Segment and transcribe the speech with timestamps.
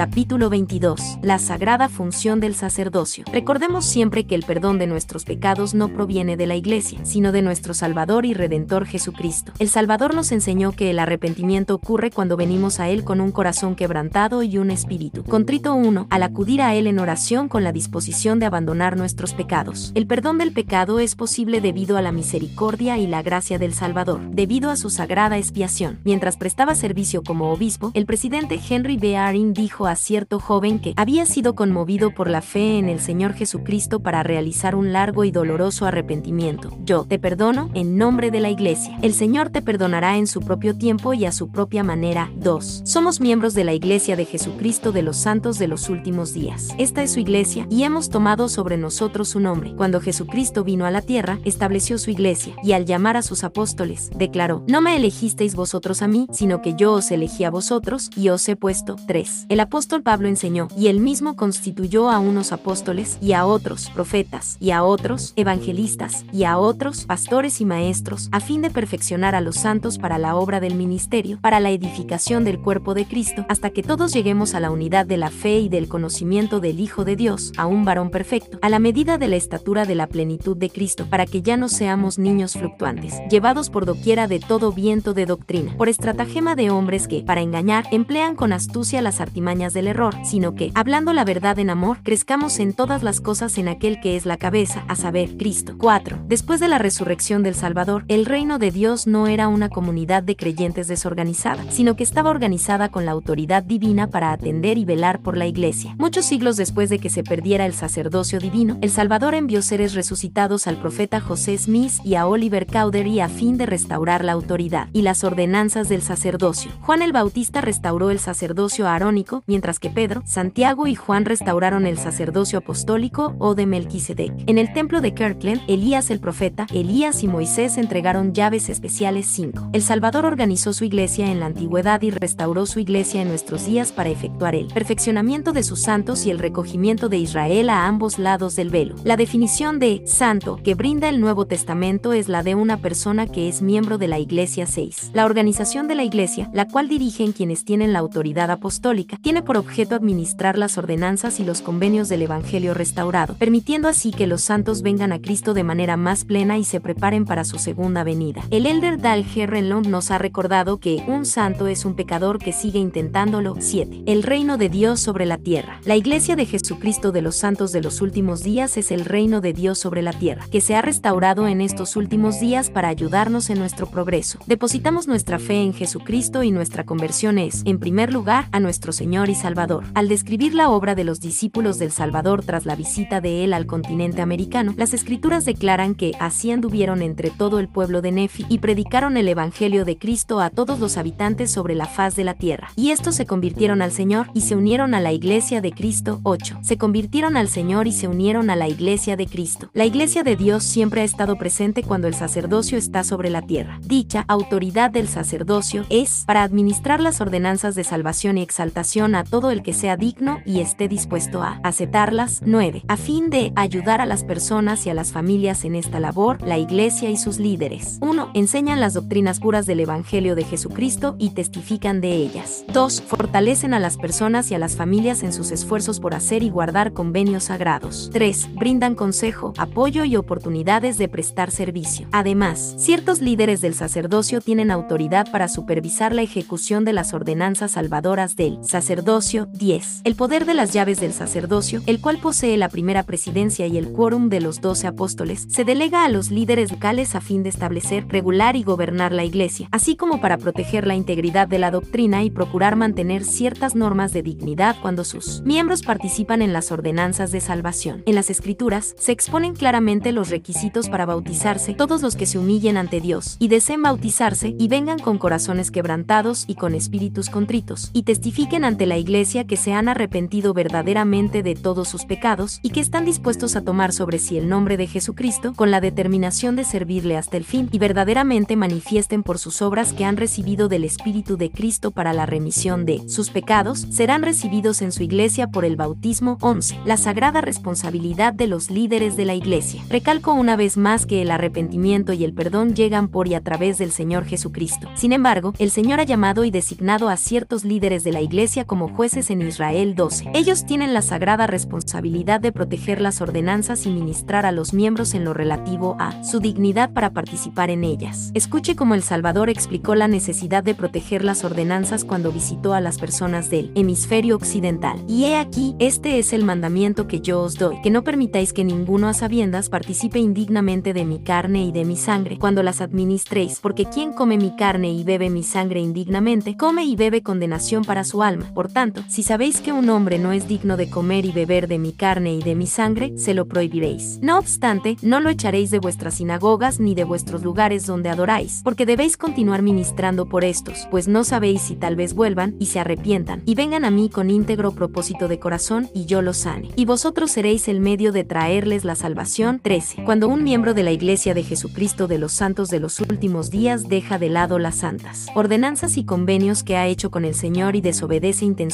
[0.00, 1.18] Capítulo 22.
[1.20, 3.22] La sagrada función del sacerdocio.
[3.30, 7.42] Recordemos siempre que el perdón de nuestros pecados no proviene de la Iglesia, sino de
[7.42, 9.52] nuestro Salvador y Redentor Jesucristo.
[9.58, 13.76] El Salvador nos enseñó que el arrepentimiento ocurre cuando venimos a Él con un corazón
[13.76, 18.38] quebrantado y un espíritu contrito uno, al acudir a Él en oración con la disposición
[18.38, 19.92] de abandonar nuestros pecados.
[19.94, 24.22] El perdón del pecado es posible debido a la misericordia y la gracia del Salvador,
[24.30, 26.00] debido a su sagrada expiación.
[26.04, 29.18] Mientras prestaba servicio como obispo, el presidente Henry B.
[29.18, 33.34] Aring dijo a cierto joven que había sido conmovido por la fe en el Señor
[33.34, 36.76] Jesucristo para realizar un largo y doloroso arrepentimiento.
[36.84, 38.98] Yo te perdono en nombre de la Iglesia.
[39.02, 42.30] El Señor te perdonará en su propio tiempo y a su propia manera.
[42.36, 42.82] 2.
[42.84, 46.68] Somos miembros de la Iglesia de Jesucristo de los Santos de los últimos días.
[46.78, 49.74] Esta es su Iglesia y hemos tomado sobre nosotros su nombre.
[49.76, 54.10] Cuando Jesucristo vino a la tierra, estableció su Iglesia y al llamar a sus apóstoles,
[54.16, 58.28] declaró, no me elegisteis vosotros a mí, sino que yo os elegí a vosotros y
[58.28, 59.46] os he puesto 3.
[59.48, 64.56] El apóstol Pablo enseñó, y él mismo constituyó a unos apóstoles, y a otros profetas,
[64.60, 69.40] y a otros evangelistas, y a otros pastores y maestros, a fin de perfeccionar a
[69.40, 73.70] los santos para la obra del ministerio, para la edificación del cuerpo de Cristo, hasta
[73.70, 77.16] que todos lleguemos a la unidad de la fe y del conocimiento del Hijo de
[77.16, 80.70] Dios, a un varón perfecto, a la medida de la estatura de la plenitud de
[80.70, 85.26] Cristo, para que ya no seamos niños fluctuantes, llevados por doquiera de todo viento de
[85.26, 90.14] doctrina, por estratagema de hombres que, para engañar, emplean con astucia las artimañas del error,
[90.24, 94.16] sino que, hablando la verdad en amor, crezcamos en todas las cosas en aquel que
[94.16, 95.76] es la cabeza, a saber, Cristo.
[95.78, 96.18] 4.
[96.26, 100.36] Después de la resurrección del Salvador, el reino de Dios no era una comunidad de
[100.36, 105.36] creyentes desorganizada, sino que estaba organizada con la autoridad divina para atender y velar por
[105.36, 105.94] la iglesia.
[105.98, 110.66] Muchos siglos después de que se perdiera el sacerdocio divino, el Salvador envió seres resucitados
[110.66, 115.02] al profeta José Smith y a Oliver Cowdery a fin de restaurar la autoridad y
[115.02, 116.70] las ordenanzas del sacerdocio.
[116.80, 121.98] Juan el Bautista restauró el sacerdocio arónico, mientras que Pedro, Santiago y Juan restauraron el
[121.98, 124.32] sacerdocio apostólico o de Melquisedec.
[124.46, 129.70] En el templo de Kirkland, Elías el profeta, Elías y Moisés entregaron llaves especiales 5.
[129.72, 133.90] El Salvador organizó su iglesia en la antigüedad y restauró su iglesia en nuestros días
[133.90, 138.54] para efectuar el perfeccionamiento de sus santos y el recogimiento de Israel a ambos lados
[138.54, 138.94] del velo.
[139.02, 143.48] La definición de santo que brinda el Nuevo Testamento es la de una persona que
[143.48, 145.10] es miembro de la iglesia 6.
[145.12, 149.56] La organización de la iglesia, la cual dirigen quienes tienen la autoridad apostólica, tiene por
[149.56, 154.82] objeto administrar las ordenanzas y los convenios del Evangelio restaurado, permitiendo así que los santos
[154.82, 158.42] vengan a Cristo de manera más plena y se preparen para su segunda venida.
[158.50, 162.78] El elder Dal Herrenlund nos ha recordado que un santo es un pecador que sigue
[162.78, 163.56] intentándolo.
[163.58, 164.02] 7.
[164.06, 165.80] El reino de Dios sobre la tierra.
[165.84, 169.52] La iglesia de Jesucristo de los santos de los últimos días es el reino de
[169.52, 173.58] Dios sobre la tierra, que se ha restaurado en estos últimos días para ayudarnos en
[173.58, 174.38] nuestro progreso.
[174.46, 179.29] Depositamos nuestra fe en Jesucristo y nuestra conversión es, en primer lugar, a nuestro Señor
[179.30, 179.84] y Salvador.
[179.94, 183.66] Al describir la obra de los discípulos del Salvador tras la visita de él al
[183.66, 188.58] continente americano, las escrituras declaran que así anduvieron entre todo el pueblo de Nefi y
[188.58, 192.68] predicaron el Evangelio de Cristo a todos los habitantes sobre la faz de la tierra.
[192.76, 196.20] Y estos se convirtieron al Señor y se unieron a la iglesia de Cristo.
[196.22, 196.58] 8.
[196.62, 199.70] Se convirtieron al Señor y se unieron a la iglesia de Cristo.
[199.72, 203.78] La iglesia de Dios siempre ha estado presente cuando el sacerdocio está sobre la tierra.
[203.82, 209.50] Dicha autoridad del sacerdocio es para administrar las ordenanzas de salvación y exaltación a todo
[209.50, 212.42] el que sea digno y esté dispuesto a aceptarlas.
[212.44, 212.84] 9.
[212.88, 216.58] A fin de ayudar a las personas y a las familias en esta labor, la
[216.58, 217.98] iglesia y sus líderes.
[218.00, 218.30] 1.
[218.34, 222.64] Enseñan las doctrinas puras del Evangelio de Jesucristo y testifican de ellas.
[222.72, 223.02] 2.
[223.02, 226.92] Fortalecen a las personas y a las familias en sus esfuerzos por hacer y guardar
[226.92, 228.10] convenios sagrados.
[228.12, 228.54] 3.
[228.54, 232.06] Brindan consejo, apoyo y oportunidades de prestar servicio.
[232.12, 238.36] Además, ciertos líderes del sacerdocio tienen autoridad para supervisar la ejecución de las ordenanzas salvadoras
[238.36, 239.09] del sacerdocio.
[239.10, 240.02] 10.
[240.04, 243.90] El poder de las llaves del sacerdocio, el cual posee la primera presidencia y el
[243.90, 248.06] quórum de los doce apóstoles, se delega a los líderes locales a fin de establecer,
[248.08, 252.30] regular y gobernar la iglesia, así como para proteger la integridad de la doctrina y
[252.30, 258.04] procurar mantener ciertas normas de dignidad cuando sus miembros participan en las ordenanzas de salvación.
[258.06, 262.76] En las escrituras se exponen claramente los requisitos para bautizarse todos los que se humillen
[262.76, 268.04] ante Dios y deseen bautizarse y vengan con corazones quebrantados y con espíritus contritos, y
[268.04, 272.80] testifiquen ante la iglesia que se han arrepentido verdaderamente de todos sus pecados y que
[272.80, 277.16] están dispuestos a tomar sobre sí el nombre de Jesucristo con la determinación de servirle
[277.16, 281.50] hasta el fin y verdaderamente manifiesten por sus obras que han recibido del Espíritu de
[281.50, 286.36] Cristo para la remisión de sus pecados, serán recibidos en su iglesia por el bautismo
[286.40, 286.80] 11.
[286.84, 289.82] La sagrada responsabilidad de los líderes de la iglesia.
[289.88, 293.78] Recalco una vez más que el arrepentimiento y el perdón llegan por y a través
[293.78, 294.88] del Señor Jesucristo.
[294.94, 298.89] Sin embargo, el Señor ha llamado y designado a ciertos líderes de la iglesia como
[298.90, 300.30] jueces en Israel 12.
[300.34, 305.24] Ellos tienen la sagrada responsabilidad de proteger las ordenanzas y ministrar a los miembros en
[305.24, 308.30] lo relativo a su dignidad para participar en ellas.
[308.34, 312.98] Escuche cómo el Salvador explicó la necesidad de proteger las ordenanzas cuando visitó a las
[312.98, 315.02] personas del hemisferio occidental.
[315.08, 318.64] Y he aquí, este es el mandamiento que yo os doy, que no permitáis que
[318.64, 323.60] ninguno a sabiendas participe indignamente de mi carne y de mi sangre, cuando las administréis,
[323.60, 328.04] porque quien come mi carne y bebe mi sangre indignamente, come y bebe condenación para
[328.04, 328.50] su alma.
[328.54, 328.70] Por
[329.08, 332.34] si sabéis que un hombre no es digno de comer y beber de mi carne
[332.34, 334.18] y de mi sangre, se lo prohibiréis.
[334.22, 338.86] No obstante, no lo echaréis de vuestras sinagogas ni de vuestros lugares donde adoráis, porque
[338.86, 343.42] debéis continuar ministrando por estos, pues no sabéis si tal vez vuelvan y se arrepientan,
[343.44, 346.70] y vengan a mí con íntegro propósito de corazón, y yo los sane.
[346.74, 349.60] Y vosotros seréis el medio de traerles la salvación.
[349.62, 350.04] 13.
[350.04, 353.90] Cuando un miembro de la Iglesia de Jesucristo de los Santos de los últimos días
[353.90, 357.82] deja de lado las santas ordenanzas y convenios que ha hecho con el Señor y
[357.82, 358.69] desobedece intencionalmente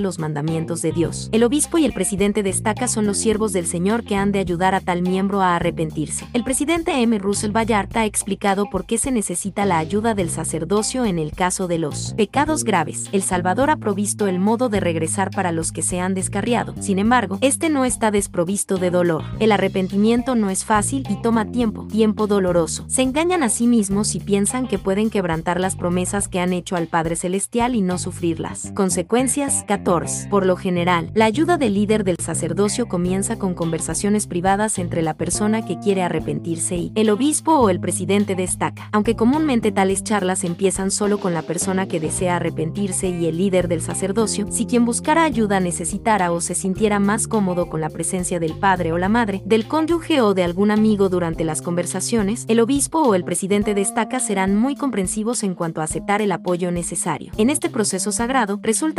[0.00, 1.28] los mandamientos de Dios.
[1.32, 4.74] El obispo y el presidente destaca son los siervos del Señor que han de ayudar
[4.74, 6.26] a tal miembro a arrepentirse.
[6.32, 7.18] El presidente M.
[7.18, 11.68] Russell Bayard ha explicado por qué se necesita la ayuda del sacerdocio en el caso
[11.68, 13.08] de los pecados graves.
[13.12, 16.74] El Salvador ha provisto el modo de regresar para los que se han descarriado.
[16.80, 19.24] Sin embargo, este no está desprovisto de dolor.
[19.40, 22.84] El arrepentimiento no es fácil y toma tiempo, tiempo doloroso.
[22.88, 26.76] Se engañan a sí mismos y piensan que pueden quebrantar las promesas que han hecho
[26.76, 28.72] al Padre Celestial y no sufrirlas.
[29.14, 30.28] Consecuencias 14.
[30.28, 35.14] Por lo general, la ayuda del líder del sacerdocio comienza con conversaciones privadas entre la
[35.14, 38.88] persona que quiere arrepentirse y el obispo o el presidente destaca.
[38.90, 43.68] Aunque comúnmente tales charlas empiezan solo con la persona que desea arrepentirse y el líder
[43.68, 48.40] del sacerdocio, si quien buscara ayuda necesitara o se sintiera más cómodo con la presencia
[48.40, 52.58] del padre o la madre, del cónyuge o de algún amigo durante las conversaciones, el
[52.58, 57.30] obispo o el presidente destaca serán muy comprensivos en cuanto a aceptar el apoyo necesario.
[57.36, 58.58] En este proceso sagrado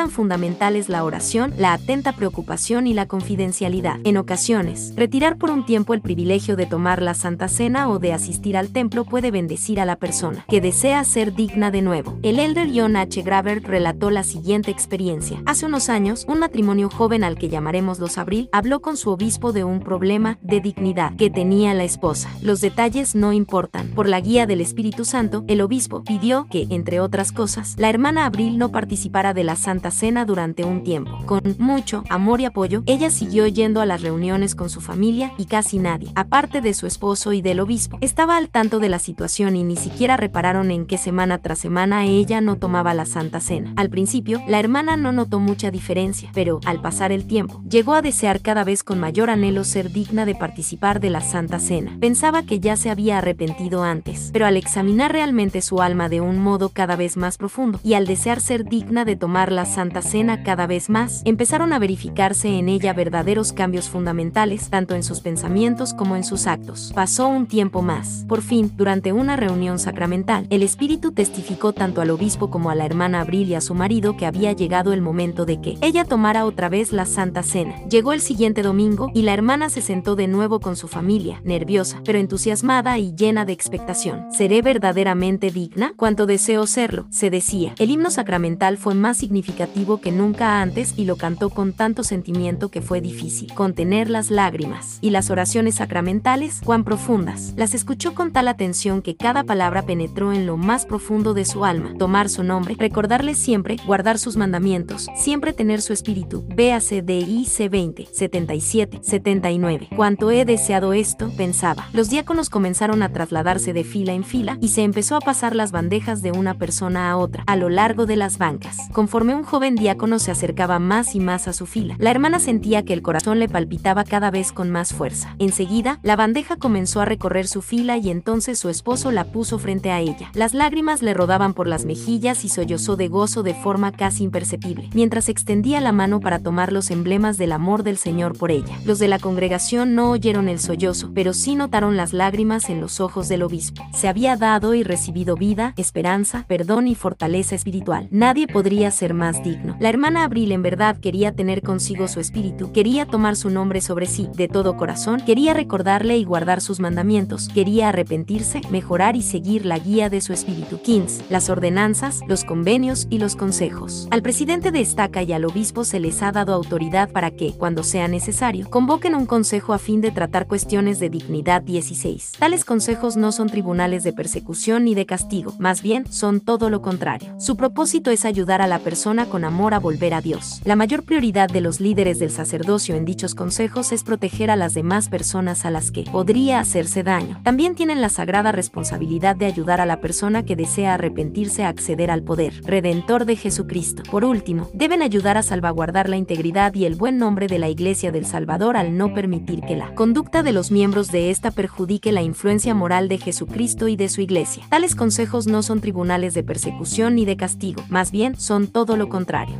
[0.10, 4.00] fundamentales la oración, la atenta preocupación y la confidencialidad.
[4.04, 8.14] En ocasiones, retirar por un tiempo el privilegio de tomar la Santa Cena o de
[8.14, 12.18] asistir al templo puede bendecir a la persona que desea ser digna de nuevo.
[12.24, 13.22] El elder John H.
[13.22, 15.42] Graver relató la siguiente experiencia.
[15.46, 19.52] Hace unos años, un matrimonio joven al que llamaremos los Abril habló con su obispo
[19.52, 22.30] de un problema de dignidad que tenía la esposa.
[22.42, 23.88] Los detalles no importan.
[23.90, 28.26] Por la guía del Espíritu Santo, el obispo pidió que, entre otras cosas, la hermana
[28.26, 31.18] Abril no participara de la Santa Cena durante un tiempo.
[31.26, 35.46] Con mucho amor y apoyo, ella siguió yendo a las reuniones con su familia y
[35.46, 39.56] casi nadie, aparte de su esposo y del obispo, estaba al tanto de la situación
[39.56, 43.74] y ni siquiera repararon en qué semana tras semana ella no tomaba la Santa Cena.
[43.78, 48.02] Al principio, la hermana no notó mucha diferencia, pero al pasar el tiempo, llegó a
[48.02, 51.98] desear cada vez con mayor anhelo ser digna de participar de la Santa Cena.
[52.00, 56.40] Pensaba que ya se había arrepentido antes, pero al examinar realmente su alma de un
[56.40, 60.44] modo cada vez más profundo y al desear ser digna de tomar la Santa Cena
[60.44, 65.94] cada vez más, empezaron a verificarse en ella verdaderos cambios fundamentales, tanto en sus pensamientos
[65.94, 66.92] como en sus actos.
[66.94, 68.26] Pasó un tiempo más.
[68.28, 72.86] Por fin, durante una reunión sacramental, el Espíritu testificó tanto al obispo como a la
[72.86, 76.46] hermana Abril y a su marido que había llegado el momento de que ella tomara
[76.46, 77.76] otra vez la Santa Cena.
[77.90, 82.02] Llegó el siguiente domingo y la hermana se sentó de nuevo con su familia, nerviosa,
[82.06, 84.28] pero entusiasmada y llena de expectación.
[84.32, 85.94] ¿Seré verdaderamente digna?
[85.96, 87.74] Cuanto deseo serlo, se decía.
[87.78, 92.70] El himno sacramental fue más significativo que nunca antes y lo cantó con tanto sentimiento
[92.70, 95.00] que fue difícil contener las lágrimas.
[95.02, 97.54] Y las oraciones sacramentales, cuán profundas.
[97.58, 101.66] Las escuchó con tal atención que cada palabra penetró en lo más profundo de su
[101.66, 101.94] alma.
[102.00, 106.46] Tomar su nombre, recordarle siempre, guardar sus mandamientos, siempre tener su espíritu.
[106.56, 109.90] Véase de IC 20, 77, 79.
[109.96, 111.90] Cuanto he deseado esto, pensaba.
[111.92, 115.72] Los diáconos comenzaron a trasladarse de fila en fila y se empezó a pasar las
[115.72, 118.78] bandejas de una persona a otra, a lo largo de las bancas.
[118.94, 122.86] Conforme un joven diácono se acercaba más y más a su fila, la hermana sentía
[122.86, 125.36] que el corazón le palpitaba cada vez con más fuerza.
[125.40, 129.90] Enseguida, la bandeja comenzó a recorrer su fila y entonces su esposo la puso frente
[129.90, 130.30] a ella.
[130.36, 134.90] Las lágrimas le rodaban por las mejillas y sollozó de gozo de forma casi imperceptible,
[134.94, 138.78] mientras extendía la mano para tomar los emblemas del amor del Señor por ella.
[138.86, 143.00] Los de la congregación no oyeron el sollozo, pero sí notaron las lágrimas en los
[143.00, 143.84] ojos del obispo.
[143.94, 148.08] Se había dado y recibido vida, esperanza, perdón y fortaleza espiritual.
[148.12, 149.55] Nadie podría ser más digno.
[149.80, 154.06] La hermana Abril en verdad quería tener consigo su espíritu, quería tomar su nombre sobre
[154.06, 159.66] sí, de todo corazón, quería recordarle y guardar sus mandamientos, quería arrepentirse, mejorar y seguir
[159.66, 160.82] la guía de su espíritu.
[160.82, 161.26] 15.
[161.30, 164.08] Las ordenanzas, los convenios y los consejos.
[164.12, 167.84] Al presidente de estaca y al obispo se les ha dado autoridad para que, cuando
[167.84, 172.34] sea necesario, convoquen un consejo a fin de tratar cuestiones de dignidad 16.
[172.40, 176.82] Tales consejos no son tribunales de persecución ni de castigo, más bien son todo lo
[176.82, 177.34] contrario.
[177.40, 180.62] Su propósito es ayudar a la persona con amor a volver a Dios.
[180.66, 184.74] La mayor prioridad de los líderes del sacerdocio en dichos consejos es proteger a las
[184.74, 187.40] demás personas a las que podría hacerse daño.
[187.44, 192.12] También tienen la sagrada responsabilidad de ayudar a la persona que desea arrepentirse a acceder
[192.12, 194.04] al poder redentor de Jesucristo.
[194.10, 198.12] Por último, deben ayudar a salvaguardar la integridad y el buen nombre de la Iglesia
[198.12, 202.22] del Salvador al no permitir que la conducta de los miembros de esta perjudique la
[202.22, 204.64] influencia moral de Jesucristo y de su Iglesia.
[204.70, 209.10] Tales consejos no son tribunales de persecución ni de castigo, más bien son todo lo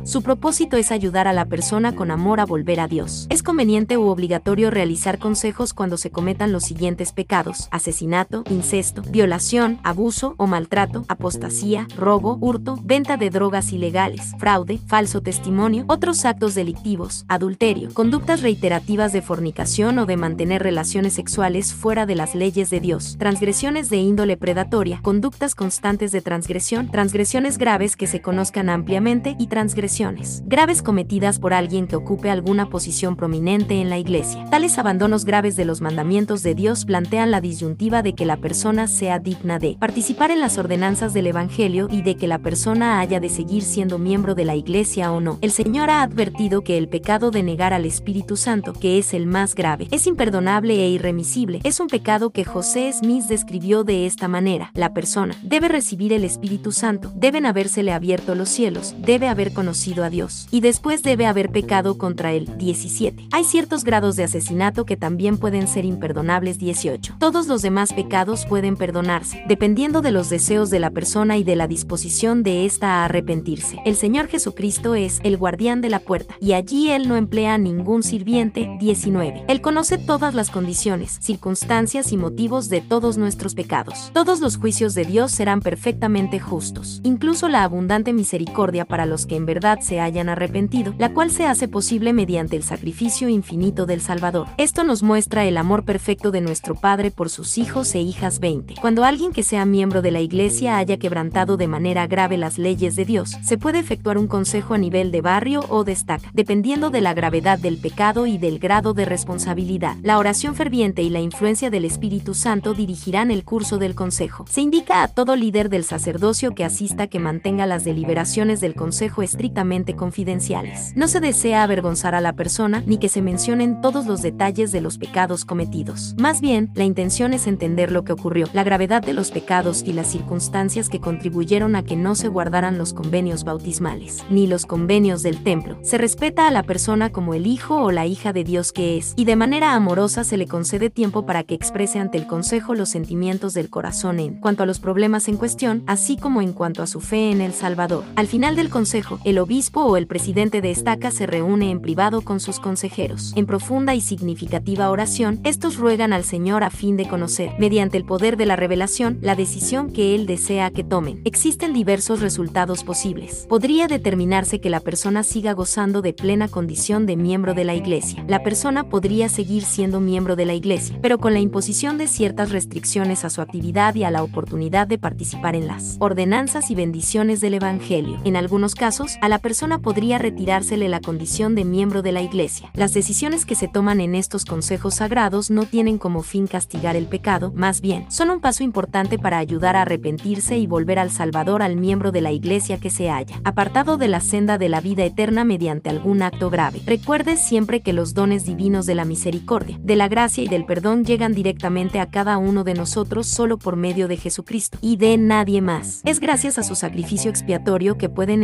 [0.04, 3.26] Su propósito es ayudar a la persona con amor a volver a Dios.
[3.30, 9.80] Es conveniente u obligatorio realizar consejos cuando se cometan los siguientes pecados: asesinato, incesto, violación,
[9.82, 16.54] abuso o maltrato, apostasía, robo, hurto, venta de drogas ilegales, fraude, falso testimonio, otros actos
[16.54, 22.70] delictivos, adulterio, conductas reiterativas de fornicación o de mantener relaciones sexuales fuera de las leyes
[22.70, 28.68] de Dios, transgresiones de índole predatoria, conductas constantes de transgresión, transgresiones graves que se conozcan
[28.68, 34.44] ampliamente y transgresiones graves cometidas por alguien que ocupe alguna posición prominente en la iglesia.
[34.50, 38.86] Tales abandonos graves de los mandamientos de Dios plantean la disyuntiva de que la persona
[38.86, 43.18] sea digna de participar en las ordenanzas del Evangelio y de que la persona haya
[43.18, 45.38] de seguir siendo miembro de la iglesia o no.
[45.40, 49.26] El Señor ha advertido que el pecado de negar al Espíritu Santo, que es el
[49.26, 51.60] más grave, es imperdonable e irremisible.
[51.64, 54.70] Es un pecado que José Smith describió de esta manera.
[54.74, 60.04] La persona debe recibir el Espíritu Santo, deben habérsele abierto los cielos, debe haber conocido
[60.04, 62.56] a Dios, y después debe haber pecado contra él.
[62.58, 63.28] 17.
[63.32, 66.58] Hay ciertos grados de asesinato que también pueden ser imperdonables.
[66.58, 67.16] 18.
[67.18, 71.56] Todos los demás pecados pueden perdonarse, dependiendo de los deseos de la persona y de
[71.56, 73.78] la disposición de ésta a arrepentirse.
[73.84, 77.58] El Señor Jesucristo es el guardián de la puerta, y allí Él no emplea a
[77.58, 78.76] ningún sirviente.
[78.80, 79.44] 19.
[79.48, 84.10] Él conoce todas las condiciones, circunstancias y motivos de todos nuestros pecados.
[84.12, 89.35] Todos los juicios de Dios serán perfectamente justos, incluso la abundante misericordia para los que
[89.36, 94.00] en verdad se hayan arrepentido, la cual se hace posible mediante el sacrificio infinito del
[94.00, 94.48] Salvador.
[94.56, 98.74] Esto nos muestra el amor perfecto de nuestro Padre por sus hijos e hijas 20.
[98.80, 102.96] Cuando alguien que sea miembro de la Iglesia haya quebrantado de manera grave las leyes
[102.96, 107.00] de Dios, se puede efectuar un consejo a nivel de barrio o destaca, dependiendo de
[107.00, 109.96] la gravedad del pecado y del grado de responsabilidad.
[110.02, 114.44] La oración ferviente y la influencia del Espíritu Santo dirigirán el curso del consejo.
[114.48, 119.22] Se indica a todo líder del sacerdocio que asista que mantenga las deliberaciones del consejo
[119.26, 120.92] estrictamente confidenciales.
[120.96, 124.80] No se desea avergonzar a la persona ni que se mencionen todos los detalles de
[124.80, 126.14] los pecados cometidos.
[126.18, 129.92] Más bien, la intención es entender lo que ocurrió, la gravedad de los pecados y
[129.92, 135.22] las circunstancias que contribuyeron a que no se guardaran los convenios bautismales, ni los convenios
[135.22, 135.78] del templo.
[135.82, 139.12] Se respeta a la persona como el hijo o la hija de Dios que es,
[139.16, 142.88] y de manera amorosa se le concede tiempo para que exprese ante el consejo los
[142.88, 146.86] sentimientos del corazón en cuanto a los problemas en cuestión, así como en cuanto a
[146.86, 148.04] su fe en el Salvador.
[148.14, 152.22] Al final del consejo, el obispo o el presidente de estaca se reúne en privado
[152.22, 153.32] con sus consejeros.
[153.36, 158.04] En profunda y significativa oración, estos ruegan al Señor a fin de conocer, mediante el
[158.04, 161.20] poder de la revelación, la decisión que Él desea que tomen.
[161.24, 163.46] Existen diversos resultados posibles.
[163.48, 168.24] Podría determinarse que la persona siga gozando de plena condición de miembro de la Iglesia.
[168.28, 172.50] La persona podría seguir siendo miembro de la Iglesia, pero con la imposición de ciertas
[172.50, 177.40] restricciones a su actividad y a la oportunidad de participar en las ordenanzas y bendiciones
[177.40, 178.20] del Evangelio.
[178.24, 182.70] En algunos casos, a la persona podría retirársele la condición de miembro de la Iglesia.
[182.74, 187.06] Las decisiones que se toman en estos consejos sagrados no tienen como fin castigar el
[187.06, 191.62] pecado, más bien, son un paso importante para ayudar a arrepentirse y volver al Salvador
[191.62, 195.04] al miembro de la Iglesia que se haya apartado de la senda de la vida
[195.04, 196.80] eterna mediante algún acto grave.
[196.86, 201.04] Recuerde siempre que los dones divinos de la misericordia, de la gracia y del perdón
[201.04, 205.60] llegan directamente a cada uno de nosotros solo por medio de Jesucristo y de nadie
[205.60, 206.00] más.
[206.04, 208.42] Es gracias a su sacrificio expiatorio que pueden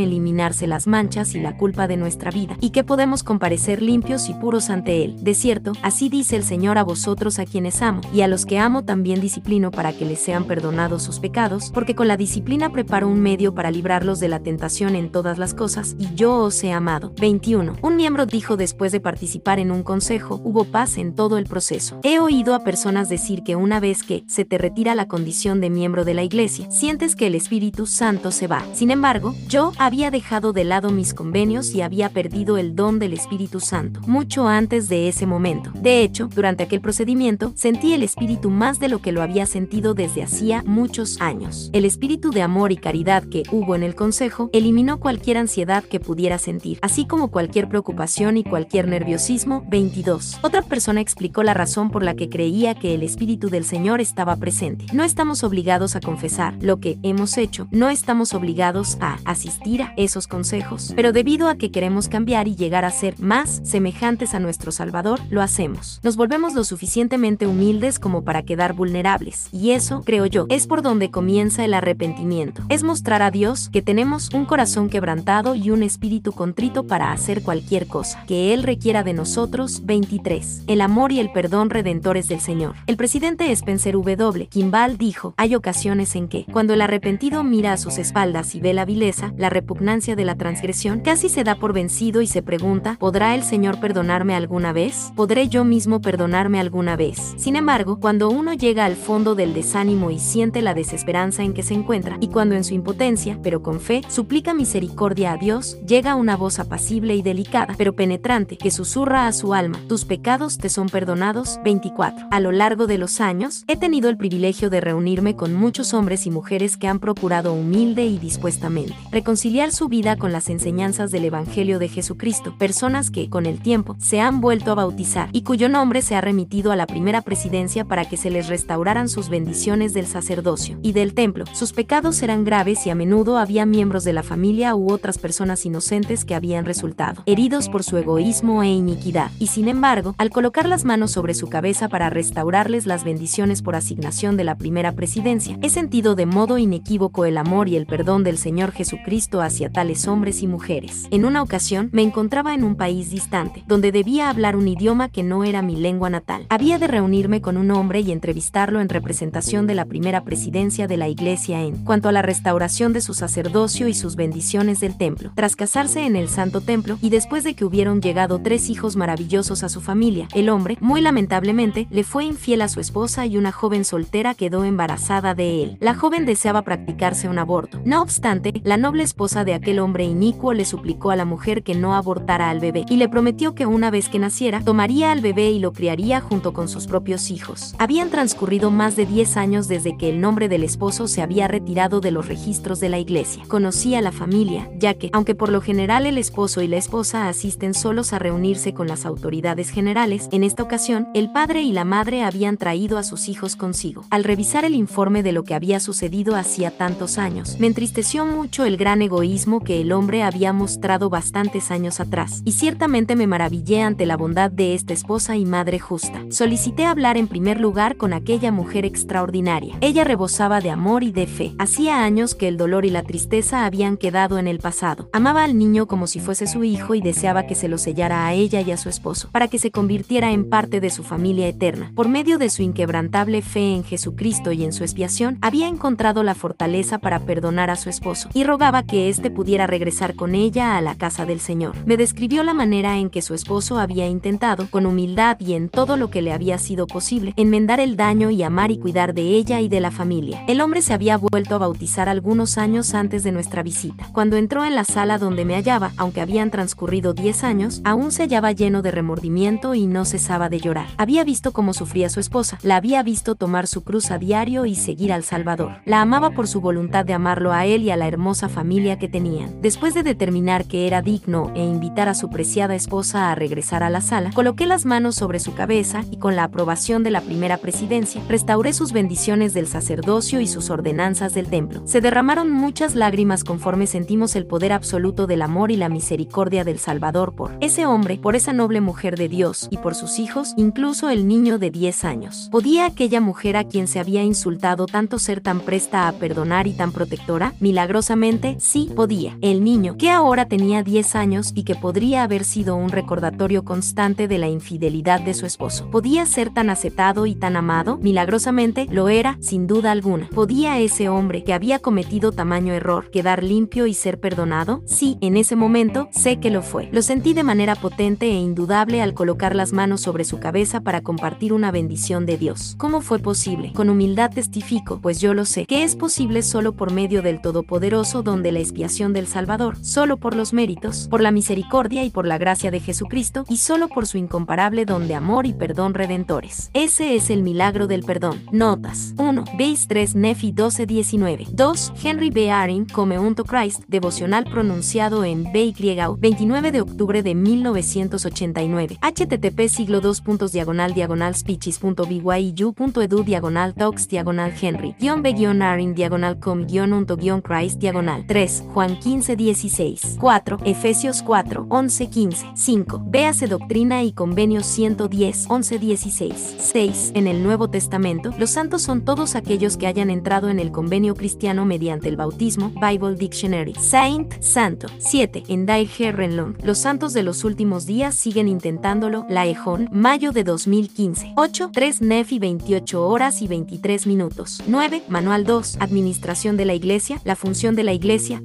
[0.61, 4.71] las manchas y la culpa de nuestra vida y que podemos comparecer limpios y puros
[4.71, 5.17] ante Él.
[5.23, 8.59] De cierto, así dice el Señor a vosotros a quienes amo, y a los que
[8.59, 13.09] amo también disciplino para que les sean perdonados sus pecados, porque con la disciplina preparo
[13.09, 16.73] un medio para librarlos de la tentación en todas las cosas, y yo os he
[16.73, 17.13] amado.
[17.21, 17.77] 21.
[17.83, 22.01] Un miembro dijo después de participar en un consejo, hubo paz en todo el proceso.
[22.03, 25.71] He oído a personas decir que una vez que se te retira la condición de
[25.71, 28.65] miembro de la iglesia, sientes que el Espíritu Santo se va.
[28.73, 33.13] Sin embargo, yo había dejado de lado mis convenios y había perdido el don del
[33.13, 35.71] Espíritu Santo, mucho antes de ese momento.
[35.75, 39.93] De hecho, durante aquel procedimiento, sentí el Espíritu más de lo que lo había sentido
[39.93, 41.69] desde hacía muchos años.
[41.75, 46.01] El espíritu de amor y caridad que hubo en el consejo eliminó cualquier ansiedad que
[46.01, 49.65] pudiera sentir, así como cualquier preocupación y cualquier nerviosismo.
[49.69, 50.39] 22.
[50.43, 54.37] Otra persona explicó la razón por la que creía que el Espíritu del Señor estaba
[54.37, 54.87] presente.
[54.95, 59.93] No estamos obligados a confesar lo que hemos hecho, no estamos obligados a asistir a
[59.99, 64.41] esos consejos, pero debido a que queremos cambiar y llegar a ser más semejantes a
[64.41, 66.01] nuestro Salvador, lo hacemos.
[66.03, 70.83] Nos volvemos lo suficientemente humildes como para quedar vulnerables, y eso, creo yo, es por
[70.83, 72.63] donde comienza el arrepentimiento.
[72.69, 77.43] Es mostrar a Dios que tenemos un corazón quebrantado y un espíritu contrito para hacer
[77.43, 79.85] cualquier cosa que Él requiera de nosotros.
[79.85, 80.65] 23.
[80.67, 82.75] El amor y el perdón redentores del Señor.
[82.87, 84.47] El presidente Spencer W.
[84.49, 88.73] Kimball dijo, hay ocasiones en que, cuando el arrepentido mira a sus espaldas y ve
[88.73, 92.97] la vileza, la repugnancia de la transgresión, casi se da por vencido y se pregunta,
[92.99, 95.13] ¿podrá el Señor perdonarme alguna vez?
[95.17, 97.35] ¿Podré yo mismo perdonarme alguna vez?
[97.37, 101.63] Sin embargo, cuando uno llega al fondo del desánimo y siente la desesperanza en que
[101.63, 106.15] se encuentra, y cuando en su impotencia, pero con fe, suplica misericordia a Dios, llega
[106.15, 110.69] una voz apacible y delicada, pero penetrante, que susurra a su alma, tus pecados te
[110.69, 111.59] son perdonados.
[111.65, 112.29] 24.
[112.31, 116.27] A lo largo de los años, he tenido el privilegio de reunirme con muchos hombres
[116.27, 121.27] y mujeres que han procurado humilde y dispuestamente reconciliar su vida con las enseñanzas del
[121.27, 125.69] Evangelio de Jesucristo, personas que, con el tiempo, se han vuelto a bautizar y cuyo
[125.69, 129.95] nombre se ha remitido a la primera presidencia para que se les restauraran sus bendiciones
[129.95, 131.45] del sacerdocio y del templo.
[131.55, 135.65] Sus pecados eran graves y a menudo había miembros de la familia u otras personas
[135.65, 139.31] inocentes que habían resultado heridos por su egoísmo e iniquidad.
[139.39, 143.77] Y sin embargo, al colocar las manos sobre su cabeza para restaurarles las bendiciones por
[143.77, 148.25] asignación de la primera presidencia, he sentido de modo inequívoco el amor y el perdón
[148.25, 151.07] del Señor Jesucristo hacia tales hombres y mujeres.
[151.11, 155.23] En una ocasión, me encontraba en un país distante, donde debía hablar un idioma que
[155.23, 156.47] no era mi lengua natal.
[156.49, 160.97] Había de reunirme con un hombre y entrevistarlo en representación de la primera presidencia de
[160.97, 165.33] la iglesia en cuanto a la restauración de su sacerdocio y sus bendiciones del templo.
[165.35, 169.63] Tras casarse en el Santo Templo y después de que hubieron llegado tres hijos maravillosos
[169.63, 173.53] a su familia, el hombre, muy lamentablemente, le fue infiel a su esposa y una
[173.53, 175.77] joven soltera quedó embarazada de él.
[175.81, 177.81] La joven deseaba practicarse un aborto.
[177.85, 181.75] No obstante, la noble esposa de aquel hombre inicuo le suplicó a la mujer que
[181.75, 185.51] no abortara al bebé y le prometió que una vez que naciera, tomaría al bebé
[185.51, 187.75] y lo criaría junto con sus propios hijos.
[187.79, 192.01] Habían transcurrido más de 10 años desde que el nombre del esposo se había retirado
[192.01, 193.45] de los registros de la iglesia.
[193.49, 197.29] Conocía a la familia, ya que, aunque por lo general el esposo y la esposa
[197.29, 201.85] asisten solos a reunirse con las autoridades generales, en esta ocasión, el padre y la
[201.85, 204.05] madre habían traído a sus hijos consigo.
[204.11, 208.65] Al revisar el informe de lo que había sucedido hacía tantos años, me entristeció mucho
[208.65, 213.83] el gran egoísmo que el hombre había mostrado bastantes años atrás, y ciertamente me maravillé
[213.83, 216.25] ante la bondad de esta esposa y madre justa.
[216.31, 219.77] Solicité hablar en primer lugar con aquella mujer extraordinaria.
[219.81, 221.55] Ella rebosaba de amor y de fe.
[221.59, 225.09] Hacía años que el dolor y la tristeza habían quedado en el pasado.
[225.13, 228.35] Amaba al niño como si fuese su hijo y deseaba que se lo sellara a
[228.35, 231.93] ella y a su esposo, para que se convirtiera en parte de su familia eterna.
[231.95, 236.35] Por medio de su inquebrantable fe en Jesucristo y en su expiación, había encontrado la
[236.35, 240.81] fortaleza para perdonar a su esposo, y rogaba que éste pudiera regresar con ella a
[240.81, 241.75] la casa del Señor.
[241.87, 245.97] Me describió la manera en que su esposo había intentado, con humildad y en todo
[245.97, 249.61] lo que le había sido posible, enmendar el daño y amar y cuidar de ella
[249.61, 250.45] y de la familia.
[250.49, 254.09] El hombre se había vuelto a bautizar algunos años antes de nuestra visita.
[254.13, 258.23] Cuando entró en la sala donde me hallaba, aunque habían transcurrido 10 años, aún se
[258.23, 260.87] hallaba lleno de remordimiento y no cesaba de llorar.
[260.97, 264.75] Había visto cómo sufría su esposa, la había visto tomar su cruz a diario y
[264.75, 265.77] seguir al Salvador.
[265.85, 269.09] La amaba por su voluntad de amarlo a él y a la hermosa familia que
[269.09, 269.52] tenían.
[269.61, 273.91] Después de determinar que era digno e invitar a su preciada esposa a regresar a
[273.91, 277.59] la sala, coloqué las manos sobre su cabeza y con la aprobación de la primera
[277.59, 281.83] presidencia, restauré sus bendiciones del sacerdocio y sus ordenanzas del templo.
[281.87, 286.79] Se derramaron muchas lágrimas conforme sentimos el poder absoluto del amor y la misericordia del
[286.79, 291.11] Salvador por ese hombre, por esa noble mujer de Dios y por sus hijos, incluso
[291.11, 292.49] el niño de 10 años.
[292.51, 296.73] ¿Podía aquella mujer a quien se había insultado tanto ser tan presta a perdonar y
[296.73, 297.55] tan protectora?
[297.61, 299.32] Milagrosamente, sí podía.
[299.41, 304.29] El niño, que ahora tenía 10 años y que podría haber sido un recordatorio constante
[304.29, 307.99] de la infidelidad de su esposo, ¿podía ser tan aceptado y tan amado?
[307.99, 310.29] Milagrosamente lo era, sin duda alguna.
[310.35, 314.83] ¿Podía ese hombre que había cometido tamaño error quedar limpio y ser perdonado?
[314.87, 316.89] Sí, en ese momento sé que lo fue.
[316.93, 321.03] Lo sentí de manera potente e indudable al colocar las manos sobre su cabeza para
[321.03, 322.75] compartir una bendición de Dios.
[322.79, 323.73] ¿Cómo fue posible?
[323.73, 328.23] Con humildad testifico, pues yo lo sé, que es posible solo por medio del Todopoderoso
[328.23, 332.71] donde la expiación Salvador, solo por los méritos, por la misericordia y por la gracia
[332.71, 336.71] de Jesucristo, y solo por su incomparable don de amor y perdón redentores.
[336.75, 338.43] Ese es el milagro del perdón.
[338.53, 339.15] Notas.
[339.19, 339.45] 1.
[339.59, 341.47] Base 3 Nefi 1219.
[341.53, 341.93] 2.
[342.03, 342.51] Henry B.
[342.51, 345.73] Arin, Come Unto Christ, devocional pronunciado en BY
[346.19, 348.99] 29 de octubre de 1989.
[349.01, 354.95] http siglo 2 diagonal diagonal speeches.byu.edu diagonal talks diagonal Henry.
[354.99, 358.25] Guión B guion Arin diagonal com guion unto guion Christ diagonal.
[358.27, 358.65] 3.
[358.73, 360.19] Juan 15-16.
[360.19, 360.59] 4.
[360.65, 362.53] Efesios 4, 11-15.
[362.55, 363.03] 5.
[363.07, 366.33] Véase Doctrina y Convenios 110, 11-16.
[366.59, 367.13] 6.
[367.15, 371.15] En el Nuevo Testamento, los santos son todos aquellos que hayan entrado en el convenio
[371.15, 373.75] cristiano mediante el bautismo, Bible Dictionary.
[373.75, 374.87] Saint, santo.
[374.99, 375.45] 7.
[375.49, 380.45] En Dair Renlon, los santos de los últimos días siguen intentándolo, La Ejón, mayo de
[380.45, 381.35] 2015.
[381.37, 381.71] 8.
[381.73, 384.63] 3 Nefi 28 horas y 23 minutos.
[384.67, 385.03] 9.
[385.09, 385.77] Manual 2.
[385.81, 388.41] Administración de la Iglesia, la función de la Iglesia